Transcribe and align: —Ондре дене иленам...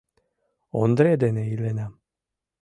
—Ондре 0.81 1.11
дене 1.23 1.43
иленам... 1.53 1.93